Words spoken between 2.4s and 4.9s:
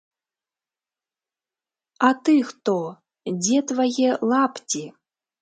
хто, дзе твае лапці?